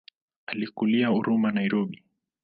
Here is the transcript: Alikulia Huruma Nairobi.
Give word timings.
Alikulia 0.51 1.11
Huruma 1.11 1.51
Nairobi. 1.51 2.03